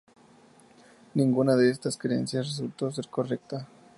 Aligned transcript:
Ninguna 1.13 1.55
de 1.55 1.69
estas 1.69 1.95
creencias 1.95 2.47
resultó 2.47 2.89
ser 2.89 3.07
correcta. 3.07 3.67